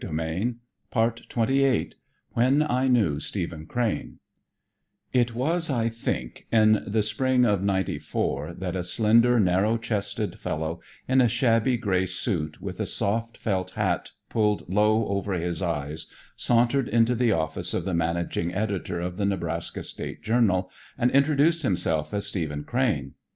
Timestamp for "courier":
0.07-0.55